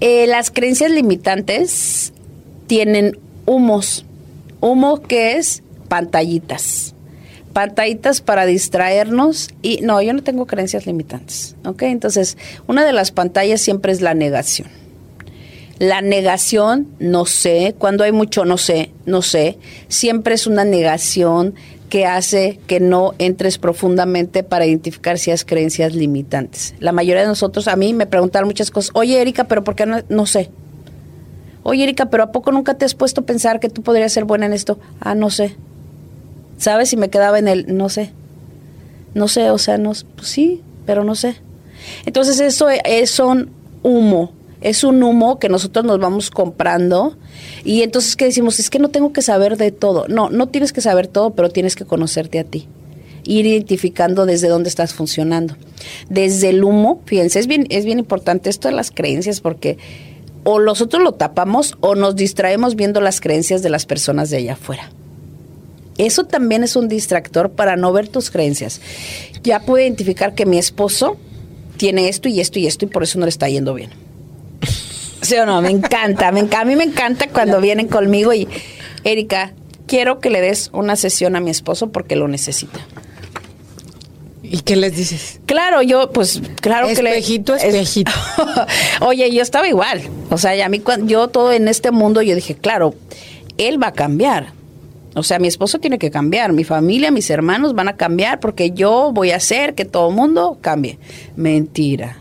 [0.00, 2.12] Eh, las creencias limitantes
[2.68, 4.04] tienen humos.
[4.60, 6.94] Humo que es pantallitas.
[7.52, 11.56] Pantallitas para distraernos y no, yo no tengo creencias limitantes.
[11.64, 11.82] ¿Ok?
[11.82, 12.36] Entonces,
[12.68, 14.68] una de las pantallas siempre es la negación.
[15.78, 21.54] La negación, no sé, cuando hay mucho no sé, no sé, siempre es una negación
[21.88, 26.74] que hace que no entres profundamente para identificar si creencias limitantes.
[26.80, 29.86] La mayoría de nosotros, a mí me preguntaron muchas cosas, oye Erika, pero ¿por qué
[29.86, 29.98] no?
[30.08, 30.50] No sé.
[31.62, 34.24] Oye Erika, pero ¿a poco nunca te has puesto a pensar que tú podrías ser
[34.24, 34.78] buena en esto?
[35.00, 35.56] Ah, no sé.
[36.58, 36.90] ¿Sabes?
[36.90, 38.10] si me quedaba en el, no sé.
[39.14, 41.36] No sé, o sea, no, pues sí, pero no sé.
[42.04, 43.50] Entonces eso es un
[43.82, 47.16] humo, es un humo que nosotros nos vamos comprando
[47.64, 50.06] y entonces que decimos, es que no tengo que saber de todo.
[50.08, 52.66] No, no tienes que saber todo, pero tienes que conocerte a ti.
[53.24, 55.56] Ir identificando desde dónde estás funcionando.
[56.08, 59.78] Desde el humo, fíjense, es bien, es bien importante esto de las creencias porque
[60.44, 64.54] o nosotros lo tapamos o nos distraemos viendo las creencias de las personas de allá
[64.54, 64.90] afuera.
[65.98, 68.80] Eso también es un distractor para no ver tus creencias.
[69.42, 71.16] Ya puedo identificar que mi esposo
[71.76, 74.07] tiene esto y esto y esto y por eso no le está yendo bien.
[75.22, 75.60] ¿Sí o no?
[75.62, 78.48] Me encanta, me a mí me encanta cuando vienen conmigo y,
[79.04, 79.52] Erika,
[79.86, 82.80] quiero que le des una sesión a mi esposo porque lo necesita.
[84.50, 85.40] ¿Y qué les dices?
[85.44, 87.10] Claro, yo, pues, claro que le.
[87.10, 88.12] Espejito, espejito.
[89.00, 90.00] Oye, yo estaba igual.
[90.30, 92.94] O sea, a mí, yo todo en este mundo, yo dije, claro,
[93.58, 94.52] él va a cambiar.
[95.14, 98.70] O sea, mi esposo tiene que cambiar, mi familia, mis hermanos van a cambiar porque
[98.70, 100.98] yo voy a hacer que todo el mundo cambie.
[101.36, 102.18] Mentira.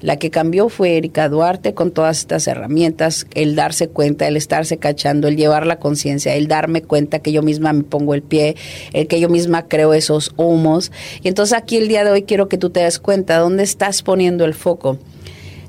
[0.00, 4.76] La que cambió fue Erika Duarte con todas estas herramientas, el darse cuenta, el estarse
[4.76, 8.56] cachando, el llevar la conciencia, el darme cuenta que yo misma me pongo el pie,
[8.92, 10.92] el que yo misma creo esos humos.
[11.22, 14.02] Y entonces aquí el día de hoy quiero que tú te des cuenta dónde estás
[14.02, 14.98] poniendo el foco.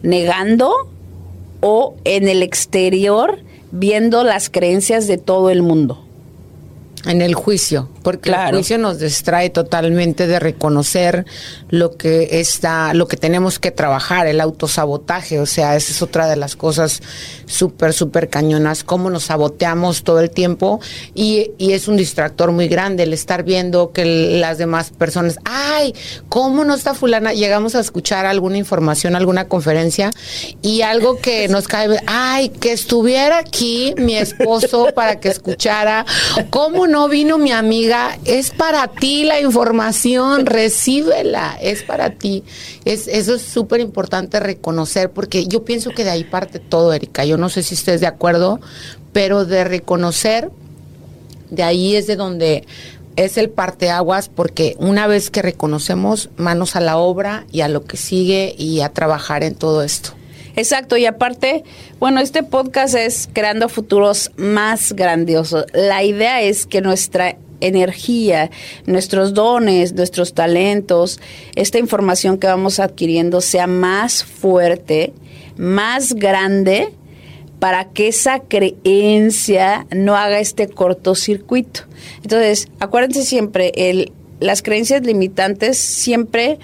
[0.04, 0.74] Negando
[1.62, 3.40] o en el exterior
[3.72, 6.07] viendo las creencias de todo el mundo.
[7.08, 11.26] En el juicio, porque el juicio nos distrae totalmente de reconocer
[11.70, 16.28] lo que está, lo que tenemos que trabajar, el autosabotaje, o sea, esa es otra
[16.28, 17.02] de las cosas
[17.46, 20.82] súper, súper cañonas, cómo nos saboteamos todo el tiempo
[21.16, 25.96] y, y, es un distractor muy grande el estar viendo que las demás personas, ay,
[26.28, 27.34] ¿cómo no está fulana?
[27.34, 30.12] Llegamos a escuchar alguna información, alguna conferencia
[30.62, 36.06] y algo que nos cae, ay, que estuviera aquí mi esposo para que escuchara,
[36.50, 36.97] ¿cómo no?
[36.98, 42.44] No vino mi amiga, es para ti la información, recíbela, es para ti.
[42.86, 47.24] Es, eso es súper importante reconocer, porque yo pienso que de ahí parte todo, Erika.
[47.24, 48.60] Yo no sé si estés de acuerdo,
[49.14, 50.50] pero de reconocer,
[51.52, 52.66] de ahí es de donde
[53.16, 57.86] es el parteaguas, porque una vez que reconocemos, manos a la obra y a lo
[57.86, 60.17] que sigue y a trabajar en todo esto.
[60.58, 61.64] Exacto, y aparte,
[62.00, 65.66] bueno, este podcast es creando futuros más grandiosos.
[65.72, 68.50] La idea es que nuestra energía,
[68.88, 71.20] nuestros dones, nuestros talentos,
[71.54, 75.14] esta información que vamos adquiriendo sea más fuerte,
[75.58, 76.90] más grande,
[77.60, 81.82] para que esa creencia no haga este cortocircuito.
[82.24, 86.58] Entonces, acuérdense siempre, el, las creencias limitantes siempre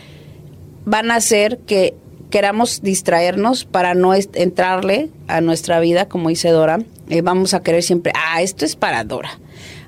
[0.84, 1.94] van a hacer que
[2.34, 6.80] queramos distraernos para no entrarle a nuestra vida, como dice Dora,
[7.12, 9.38] eh, vamos a querer siempre, ah, esto es para Dora.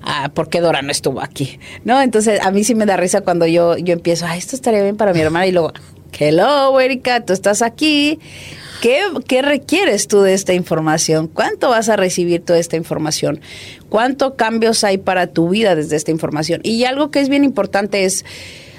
[0.03, 1.59] Ah, ¿por qué Dora no estuvo aquí?
[1.85, 1.99] ¿No?
[1.99, 4.95] Entonces, a mí sí me da risa cuando yo, yo empiezo, ah, esto estaría bien
[4.95, 5.73] para mi hermana, y luego,
[6.19, 8.19] hello, Erika, tú estás aquí.
[8.79, 11.27] ¿Qué, ¿Qué requieres tú de esta información?
[11.27, 13.41] ¿Cuánto vas a recibir toda esta información?
[13.89, 16.61] ¿Cuántos cambios hay para tu vida desde esta información?
[16.63, 18.23] Y algo que es bien importante es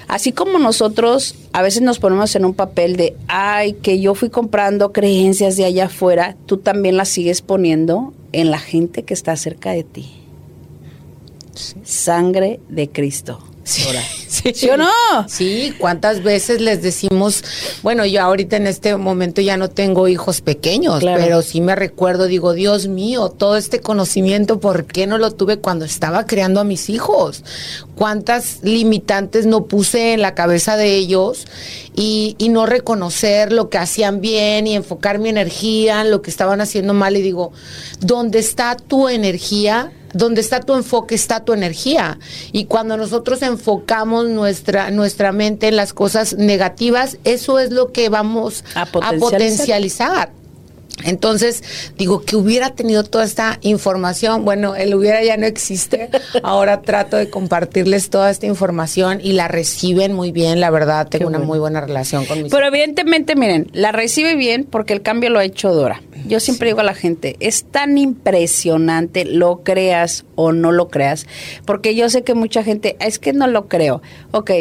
[0.07, 4.29] Así como nosotros a veces nos ponemos en un papel de, ay, que yo fui
[4.29, 9.35] comprando creencias de allá afuera, tú también las sigues poniendo en la gente que está
[9.35, 10.13] cerca de ti.
[11.83, 13.39] Sangre de Cristo.
[13.63, 13.83] Sí,
[14.71, 14.89] o no?
[15.27, 17.43] Sí, ¿cuántas veces les decimos,
[17.83, 22.25] bueno, yo ahorita en este momento ya no tengo hijos pequeños, pero sí me recuerdo,
[22.25, 26.63] digo, Dios mío, todo este conocimiento, ¿por qué no lo tuve cuando estaba creando a
[26.63, 27.43] mis hijos?
[27.95, 31.45] ¿Cuántas limitantes no puse en la cabeza de ellos
[31.95, 36.29] y, y no reconocer lo que hacían bien y enfocar mi energía en lo que
[36.29, 37.17] estaban haciendo mal?
[37.17, 37.51] Y digo,
[37.99, 39.91] ¿dónde está tu energía?
[40.13, 42.19] Donde está tu enfoque está tu energía.
[42.51, 48.09] Y cuando nosotros enfocamos nuestra, nuestra mente en las cosas negativas, eso es lo que
[48.09, 50.31] vamos a potencializar.
[51.03, 51.63] Entonces,
[51.97, 54.45] digo que hubiera tenido toda esta información.
[54.45, 56.09] Bueno, el hubiera ya no existe.
[56.43, 60.59] Ahora trato de compartirles toda esta información y la reciben muy bien.
[60.59, 62.51] La verdad, tengo una muy buena relación con mis.
[62.51, 66.01] Pero evidentemente, miren, la recibe bien porque el cambio lo ha hecho Dora.
[66.25, 71.27] Yo siempre digo a la gente, es tan impresionante, lo creas o no lo creas,
[71.63, 74.01] porque yo sé que mucha gente, es que no lo creo.
[74.31, 74.51] Ok,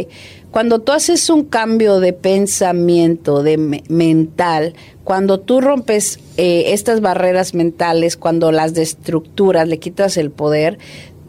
[0.50, 7.54] cuando tú haces un cambio de pensamiento, de mental, cuando tú rompes eh, estas barreras
[7.54, 10.78] mentales, cuando las destructuras, le quitas el poder,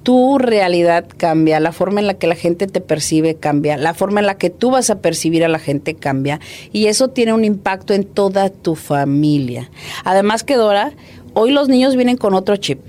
[0.08, 4.21] tu realidad cambia, la forma en la que la gente te percibe cambia, la forma
[4.21, 6.39] en la que tú vas a percibir a la gente cambia
[6.71, 9.69] y eso tiene un impacto en toda tu familia.
[10.06, 10.93] Además que Dora,
[11.34, 12.80] hoy los niños vienen con otro chip.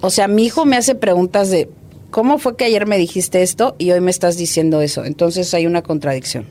[0.00, 1.68] O sea, mi hijo me hace preguntas de,
[2.12, 5.04] ¿cómo fue que ayer me dijiste esto y hoy me estás diciendo eso?
[5.04, 6.46] Entonces hay una contradicción.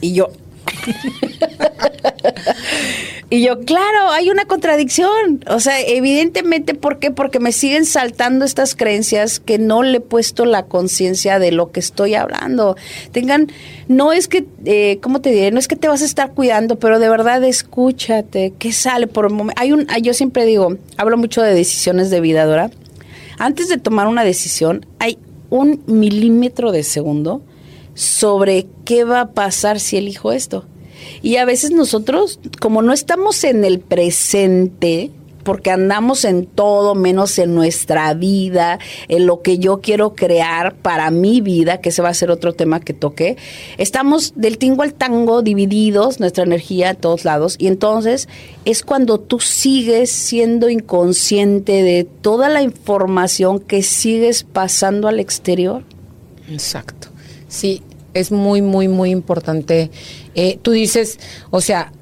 [0.00, 0.28] Y yo...
[3.30, 5.44] y yo, claro, hay una contradicción.
[5.48, 7.10] O sea, evidentemente, ¿por qué?
[7.10, 11.72] Porque me siguen saltando estas creencias que no le he puesto la conciencia de lo
[11.72, 12.76] que estoy hablando.
[13.12, 13.50] Tengan,
[13.88, 15.50] no es que, eh, ¿cómo te diré?
[15.50, 19.26] No es que te vas a estar cuidando, pero de verdad escúchate, ¿qué sale por
[19.26, 19.60] un momento?
[19.60, 22.70] Hay un, yo siempre digo, hablo mucho de decisiones de vida, Dora.
[23.38, 25.18] Antes de tomar una decisión, hay
[25.50, 27.42] un milímetro de segundo
[27.94, 30.64] sobre qué va a pasar si elijo esto.
[31.22, 35.10] Y a veces nosotros, como no estamos en el presente,
[35.44, 38.78] porque andamos en todo menos en nuestra vida,
[39.08, 42.54] en lo que yo quiero crear para mi vida, que ese va a ser otro
[42.54, 43.36] tema que toque.
[43.78, 48.28] Estamos del tingo al tango divididos, nuestra energía a todos lados, y entonces
[48.64, 55.84] es cuando tú sigues siendo inconsciente de toda la información que sigues pasando al exterior.
[56.50, 57.08] Exacto.
[57.48, 57.82] Sí,
[58.14, 59.90] es muy, muy, muy importante.
[60.34, 61.18] Eh, tú dices,
[61.50, 61.92] o sea,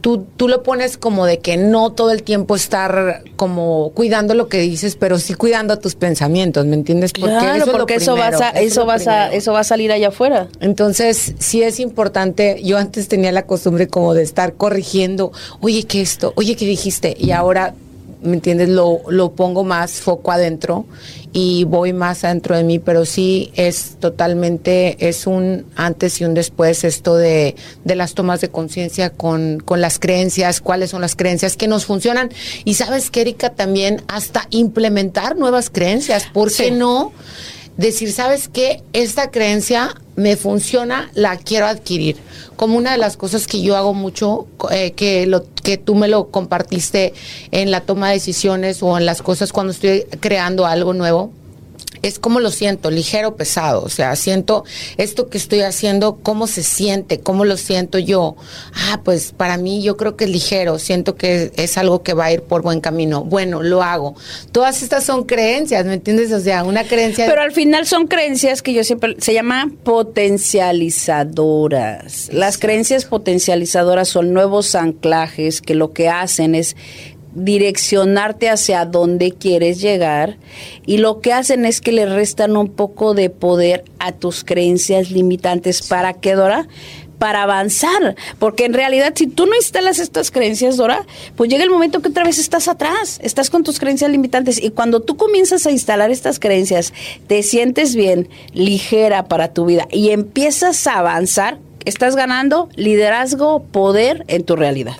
[0.00, 4.48] tú, tú lo pones como de que no todo el tiempo estar como cuidando lo
[4.48, 7.12] que dices, pero sí cuidando tus pensamientos, ¿me entiendes?
[7.12, 10.48] Porque eso porque eso, vas a, eso, vas a, eso va a salir allá afuera.
[10.60, 12.60] Entonces, sí es importante.
[12.62, 16.32] Yo antes tenía la costumbre como de estar corrigiendo, oye, ¿qué esto?
[16.36, 17.16] Oye, ¿qué dijiste?
[17.18, 17.74] Y ahora
[18.22, 18.68] ¿me entiendes?
[18.68, 20.86] Lo, lo pongo más foco adentro
[21.32, 26.32] y voy más adentro de mí, pero sí es totalmente, es un antes y un
[26.32, 31.14] después esto de, de las tomas de conciencia con, con las creencias, cuáles son las
[31.14, 32.30] creencias que nos funcionan.
[32.64, 37.12] Y sabes que, Erika, también hasta implementar nuevas creencias, ¿por qué no?
[37.76, 38.82] Decir, ¿sabes qué?
[38.92, 42.16] Esta creencia me funciona, la quiero adquirir.
[42.56, 46.08] Como una de las cosas que yo hago mucho, eh, que, lo, que tú me
[46.08, 47.12] lo compartiste
[47.50, 51.32] en la toma de decisiones o en las cosas cuando estoy creando algo nuevo,
[52.02, 53.82] es como lo siento, ligero, pesado.
[53.82, 54.64] O sea, siento
[54.96, 58.36] esto que estoy haciendo, cómo se siente, cómo lo siento yo.
[58.74, 62.26] Ah, pues para mí yo creo que es ligero, siento que es algo que va
[62.26, 63.24] a ir por buen camino.
[63.24, 64.14] Bueno, lo hago.
[64.52, 66.32] Todas estas son creencias, ¿me entiendes?
[66.32, 67.26] O sea, una creencia.
[67.26, 72.30] Pero al final son creencias que yo siempre se llama potencializadoras.
[72.32, 76.76] Las creencias potencializadoras son nuevos anclajes que lo que hacen es
[77.36, 80.38] direccionarte hacia dónde quieres llegar
[80.86, 85.10] y lo que hacen es que le restan un poco de poder a tus creencias
[85.10, 85.86] limitantes.
[85.86, 86.66] ¿Para qué, Dora?
[87.18, 91.70] Para avanzar, porque en realidad si tú no instalas estas creencias, Dora, pues llega el
[91.70, 95.66] momento que otra vez estás atrás, estás con tus creencias limitantes y cuando tú comienzas
[95.66, 96.92] a instalar estas creencias,
[97.26, 104.24] te sientes bien, ligera para tu vida y empiezas a avanzar, estás ganando liderazgo, poder
[104.28, 104.96] en tu realidad.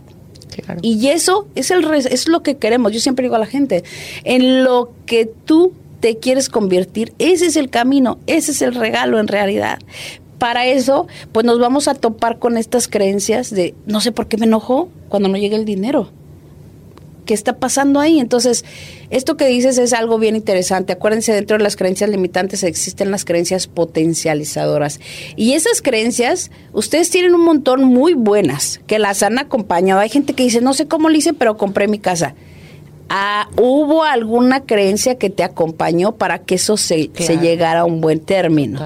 [0.82, 2.92] Y eso es, el, es lo que queremos.
[2.92, 3.84] Yo siempre digo a la gente,
[4.24, 9.18] en lo que tú te quieres convertir, ese es el camino, ese es el regalo
[9.18, 9.78] en realidad.
[10.38, 14.36] Para eso, pues nos vamos a topar con estas creencias de no sé por qué
[14.36, 16.10] me enojo cuando no llega el dinero.
[17.26, 18.20] ¿Qué está pasando ahí?
[18.20, 18.64] Entonces,
[19.10, 20.92] esto que dices es algo bien interesante.
[20.92, 25.00] Acuérdense, dentro de las creencias limitantes existen las creencias potencializadoras.
[25.34, 30.00] Y esas creencias, ustedes tienen un montón muy buenas que las han acompañado.
[30.00, 32.34] Hay gente que dice, no sé cómo lo hice, pero compré mi casa.
[33.08, 38.00] Ah, ¿Hubo alguna creencia que te acompañó para que eso se, se llegara a un
[38.00, 38.80] buen término?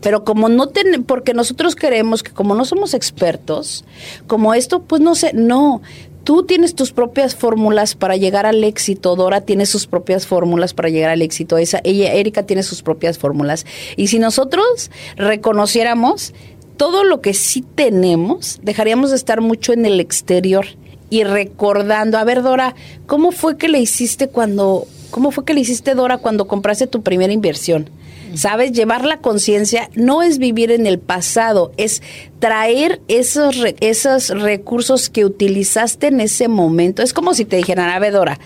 [0.00, 3.84] Pero como no ten, porque nosotros queremos que como no somos expertos,
[4.26, 5.82] como esto, pues no sé, no,
[6.26, 10.88] tú tienes tus propias fórmulas para llegar al éxito, Dora tiene sus propias fórmulas para
[10.88, 13.64] llegar al éxito, esa, ella, Erika tiene sus propias fórmulas.
[13.96, 16.34] Y si nosotros reconociéramos
[16.76, 20.66] todo lo que sí tenemos, dejaríamos de estar mucho en el exterior
[21.10, 22.74] y recordando, a ver Dora,
[23.06, 27.02] ¿cómo fue que le hiciste cuando, cómo fue que le hiciste Dora cuando compraste tu
[27.02, 27.88] primera inversión?
[28.34, 28.72] ¿Sabes?
[28.72, 32.02] Llevar la conciencia no es vivir en el pasado, es
[32.38, 37.02] traer esos, esos recursos que utilizaste en ese momento.
[37.02, 38.38] Es como si te dijeran, a ver, Dora,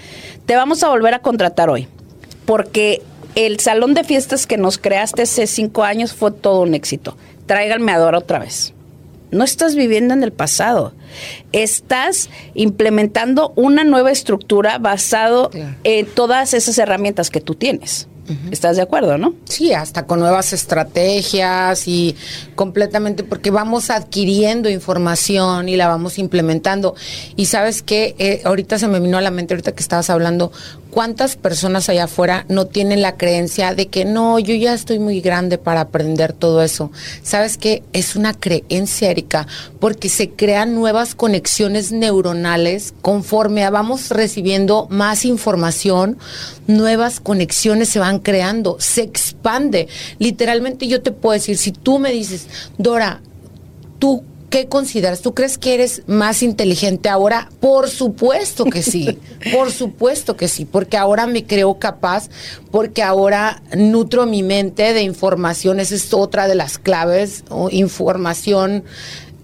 [0.47, 1.89] te vamos a volver a contratar hoy,
[2.45, 3.03] porque
[3.35, 7.17] el salón de fiestas que nos creaste hace cinco años fue todo un éxito.
[7.47, 8.75] Tráiganme a Dora otra vez.
[9.31, 10.93] No estás viviendo en el pasado.
[11.53, 15.51] Estás implementando una nueva estructura basado
[15.85, 18.09] en todas esas herramientas que tú tienes.
[18.51, 19.35] ¿Estás de acuerdo, no?
[19.45, 22.17] Sí, hasta con nuevas estrategias y
[22.55, 26.95] completamente porque vamos adquiriendo información y la vamos implementando.
[27.37, 30.53] Y sabes que eh, ahorita se me vino a la mente, ahorita que estabas hablando,
[30.91, 35.21] ¿Cuántas personas allá afuera no tienen la creencia de que no, yo ya estoy muy
[35.21, 36.91] grande para aprender todo eso?
[37.23, 37.85] ¿Sabes qué?
[37.93, 39.47] Es una creencia, Erika,
[39.79, 46.19] porque se crean nuevas conexiones neuronales conforme vamos recibiendo más información,
[46.67, 49.87] nuevas conexiones se van creando, se expande.
[50.19, 53.21] Literalmente yo te puedo decir, si tú me dices, Dora,
[54.01, 55.23] tú ¿Qué consideras?
[55.23, 57.49] ¿Tú crees que eres más inteligente ahora?
[57.61, 59.17] Por supuesto que sí,
[59.55, 62.29] por supuesto que sí, porque ahora me creo capaz,
[62.73, 68.83] porque ahora nutro mi mente de información, esa es otra de las claves, información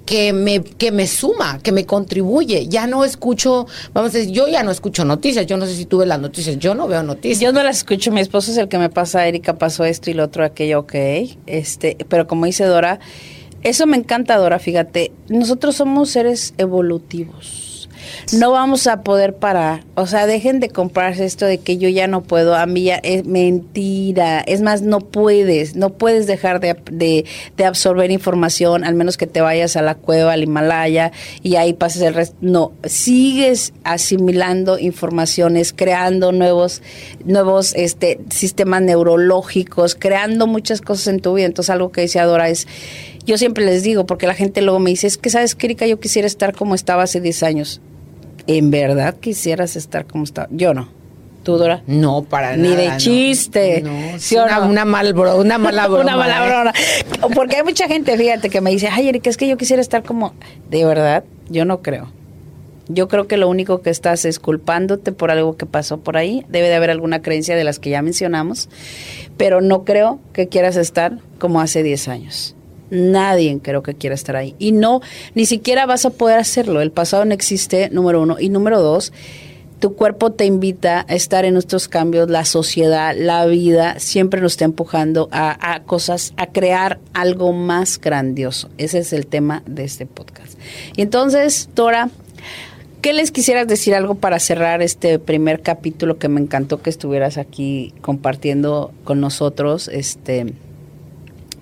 [0.07, 2.67] que me, que me suma, que me contribuye.
[2.67, 5.85] Ya no escucho, vamos a decir, yo ya no escucho noticias, yo no sé si
[5.85, 7.41] tú ves las noticias, yo no veo noticias.
[7.41, 10.15] Yo no las escucho, mi esposo es el que me pasa, Erika pasó esto y
[10.15, 10.95] lo otro, aquello, ok,
[11.47, 12.99] este, pero como dice Dora,
[13.67, 15.11] eso me encanta, Dora, fíjate.
[15.29, 17.89] Nosotros somos seres evolutivos.
[18.33, 19.85] No vamos a poder parar.
[19.97, 22.55] O sea, dejen de comprarse esto de que yo ya no puedo.
[22.55, 24.41] A mí ya es mentira.
[24.41, 25.75] Es más, no puedes.
[25.75, 26.77] No puedes dejar de,
[27.57, 31.11] de, absorber información, al menos que te vayas a la cueva, al Himalaya,
[31.43, 32.37] y ahí pases el resto.
[32.41, 36.83] No, sigues asimilando informaciones, creando nuevos,
[37.25, 41.47] nuevos este, sistemas neurológicos, creando muchas cosas en tu vida.
[41.47, 42.69] Entonces, algo que decía Dora es
[43.27, 45.99] yo siempre les digo, porque la gente luego me dice, es que sabes, Erika, yo
[45.99, 47.81] quisiera estar como estaba hace 10 años.
[48.47, 50.49] ¿En verdad quisieras estar como estaba?
[50.53, 50.89] Yo no.
[51.43, 51.83] ¿Tú, Dora?
[51.87, 52.77] No, para Ni nada.
[52.77, 53.83] Ni de chiste.
[53.83, 53.93] No,
[54.45, 56.03] una, una, mal bro, una mala broma.
[56.03, 56.49] una mala ¿eh?
[56.49, 57.35] broma.
[57.35, 60.03] Porque hay mucha gente, fíjate, que me dice, ay, Erika, es que yo quisiera estar
[60.03, 60.35] como...
[60.71, 62.11] De verdad, yo no creo.
[62.89, 66.45] Yo creo que lo único que estás es culpándote por algo que pasó por ahí.
[66.49, 68.69] Debe de haber alguna creencia de las que ya mencionamos.
[69.37, 72.56] Pero no creo que quieras estar como hace 10 años.
[72.91, 74.55] Nadie creo que quiera estar ahí.
[74.59, 75.01] Y no,
[75.35, 76.81] ni siquiera vas a poder hacerlo.
[76.81, 78.37] El pasado no existe, número uno.
[78.39, 79.13] Y número dos,
[79.81, 84.53] tu cuerpo te invita a estar en nuestros cambios, la sociedad, la vida, siempre nos
[84.53, 88.71] está empujando a, a, cosas, a crear algo más grandioso.
[88.79, 90.59] Ese es el tema de este podcast.
[90.97, 92.09] Y entonces, Tora,
[93.03, 97.37] ¿qué les quisieras decir algo para cerrar este primer capítulo que me encantó que estuvieras
[97.37, 99.89] aquí compartiendo con nosotros?
[99.89, 100.55] Este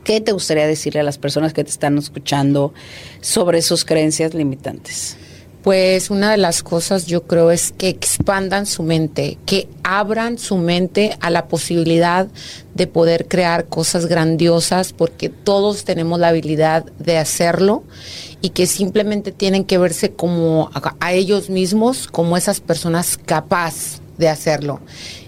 [0.04, 2.74] ¿Qué te gustaría decirle a las personas que te están escuchando
[3.22, 5.16] sobre sus creencias limitantes?
[5.62, 10.58] Pues una de las cosas yo creo es que expandan su mente, que abran su
[10.58, 12.28] mente a la posibilidad
[12.74, 17.82] de poder crear cosas grandiosas, porque todos tenemos la habilidad de hacerlo
[18.42, 24.03] y que simplemente tienen que verse como a, a ellos mismos, como esas personas capaces
[24.18, 24.80] de hacerlo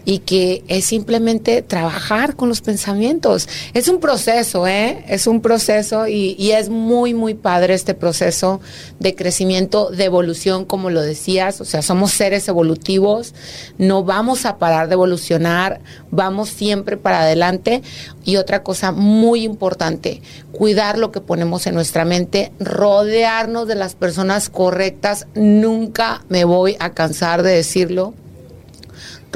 [0.06, 3.48] y que es simplemente trabajar con los pensamientos.
[3.74, 5.04] Es un proceso, ¿eh?
[5.08, 8.60] Es un proceso y, y, es muy, muy padre este proceso
[9.00, 11.60] de crecimiento, de evolución, como lo decías.
[11.60, 13.34] O sea, somos seres evolutivos,
[13.78, 15.80] no vamos a parar de evolucionar,
[16.12, 17.82] vamos siempre para adelante.
[18.24, 20.22] Y otra cosa muy importante,
[20.52, 25.26] cuidar lo que ponemos en nuestra mente, rodearnos de las personas correctas.
[25.34, 28.14] Nunca me voy a cansar de decirlo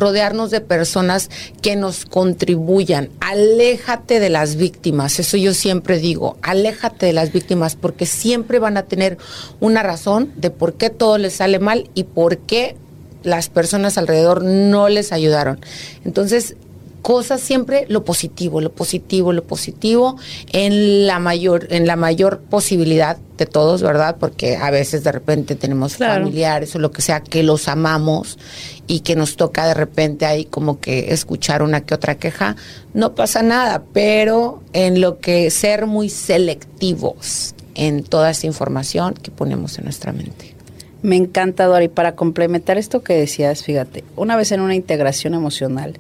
[0.01, 1.30] rodearnos de personas
[1.62, 3.11] que nos contribuyan.
[3.20, 8.76] Aléjate de las víctimas, eso yo siempre digo, aléjate de las víctimas porque siempre van
[8.76, 9.18] a tener
[9.61, 12.76] una razón de por qué todo les sale mal y por qué
[13.22, 15.61] las personas alrededor no les ayudaron.
[16.05, 16.57] Entonces,
[17.03, 20.16] cosas siempre lo positivo, lo positivo, lo positivo
[20.53, 24.16] en la mayor en la mayor posibilidad de todos, ¿verdad?
[24.20, 28.38] Porque a veces de repente tenemos familiares o lo que sea que los amamos
[28.86, 32.57] y que nos toca de repente ahí como que escuchar una que otra queja,
[32.92, 39.30] no pasa nada, pero en lo que ser muy selectivos en toda esa información que
[39.30, 40.55] ponemos en nuestra mente.
[41.03, 45.98] Me encanta, Dori, para complementar esto que decías, fíjate, una vez en una integración emocional,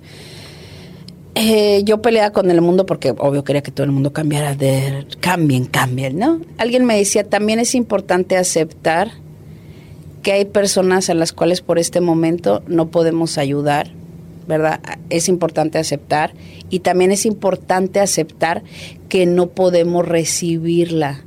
[1.42, 5.06] eh, yo peleaba con el mundo porque obvio quería que todo el mundo cambiara de
[5.20, 6.40] cambien, cambien, ¿no?
[6.58, 9.12] Alguien me decía, también es importante aceptar
[10.22, 13.90] que hay personas a las cuales por este momento no podemos ayudar,
[14.46, 14.80] ¿verdad?
[15.08, 16.34] Es importante aceptar
[16.68, 18.62] y también es importante aceptar
[19.08, 21.24] que no podemos recibirla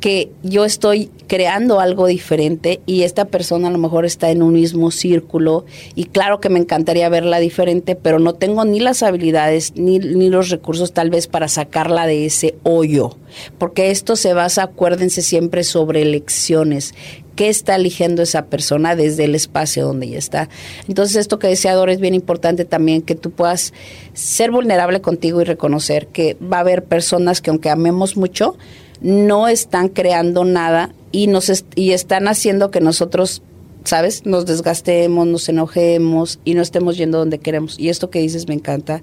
[0.00, 4.52] que yo estoy creando algo diferente y esta persona a lo mejor está en un
[4.52, 5.64] mismo círculo
[5.94, 10.28] y claro que me encantaría verla diferente, pero no tengo ni las habilidades ni, ni
[10.30, 13.16] los recursos tal vez para sacarla de ese hoyo,
[13.58, 16.94] porque esto se basa, acuérdense siempre, sobre elecciones.
[17.34, 20.48] ¿Qué está eligiendo esa persona desde el espacio donde ella está?
[20.88, 23.74] Entonces, esto que decía Dora es bien importante también, que tú puedas
[24.14, 28.56] ser vulnerable contigo y reconocer que va a haber personas que aunque amemos mucho,
[29.00, 33.42] no están creando nada y nos y están haciendo que nosotros
[33.86, 34.26] ¿sabes?
[34.26, 37.78] Nos desgastemos, nos enojemos y no estemos yendo donde queremos.
[37.78, 39.02] Y esto que dices me encanta,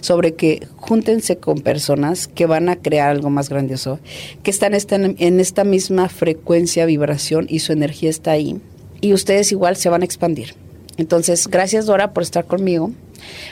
[0.00, 4.00] sobre que júntense con personas que van a crear algo más grandioso,
[4.42, 8.60] que están, están en esta misma frecuencia, vibración y su energía está ahí.
[9.00, 10.54] Y ustedes igual se van a expandir.
[10.96, 12.92] Entonces, gracias Dora por estar conmigo.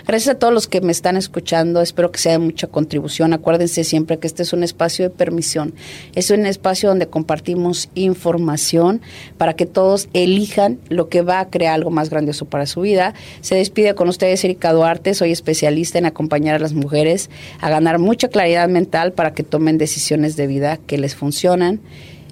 [0.07, 1.81] Gracias a todos los que me están escuchando.
[1.81, 3.33] Espero que sea de mucha contribución.
[3.33, 5.75] Acuérdense siempre que este es un espacio de permisión.
[6.15, 9.01] Es un espacio donde compartimos información
[9.39, 13.15] para que todos elijan lo que va a crear algo más grandioso para su vida.
[13.41, 15.15] Se despide con ustedes Erika Duarte.
[15.15, 19.79] Soy especialista en acompañar a las mujeres a ganar mucha claridad mental para que tomen
[19.79, 21.81] decisiones de vida que les funcionan.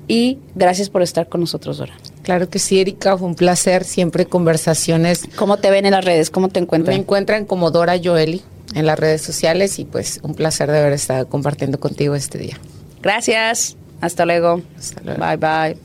[0.07, 1.95] Y gracias por estar con nosotros, Dora.
[2.29, 3.85] Claro que sí, Erika, fue un placer.
[3.85, 5.23] Siempre conversaciones.
[5.35, 6.29] ¿Cómo te ven en las redes?
[6.29, 6.95] ¿Cómo te encuentran?
[6.95, 8.43] Me encuentran como Dora Joeli
[8.75, 12.61] en las redes sociales y pues un placer de haber estado compartiendo contigo este día.
[13.01, 13.79] Gracias.
[14.03, 14.61] Hasta luego.
[14.79, 15.25] Hasta luego.
[15.25, 15.79] Bye bye.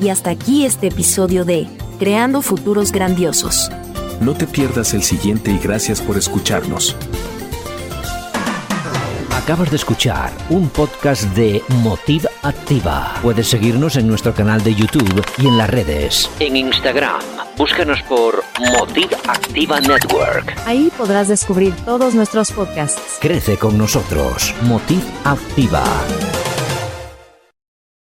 [0.00, 1.66] Y hasta aquí este episodio de
[1.98, 3.68] Creando Futuros Grandiosos.
[4.20, 6.94] No te pierdas el siguiente y gracias por escucharnos.
[9.48, 13.14] Acabas de escuchar un podcast de Motiv Activa.
[13.22, 16.30] Puedes seguirnos en nuestro canal de YouTube y en las redes.
[16.38, 17.22] En Instagram,
[17.56, 20.54] búscanos por Motiv Activa Network.
[20.66, 23.16] Ahí podrás descubrir todos nuestros podcasts.
[23.22, 24.54] Crece con nosotros.
[24.64, 25.82] Motiv Activa.